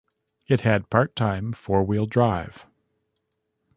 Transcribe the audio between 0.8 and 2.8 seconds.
part-time four-wheel drive.